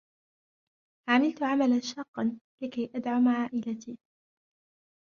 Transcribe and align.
عملت 1.09 1.43
عملا 1.43 1.79
شاقا 1.79 2.39
لكي 2.63 2.91
أدعم 2.95 3.27
عائلتي. 3.27 3.97